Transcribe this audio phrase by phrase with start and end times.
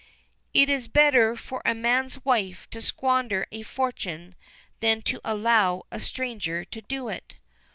[0.51, 4.33] "It is better for a man's wife to squander a fortune
[4.79, 7.35] than to allow a stranger to do it."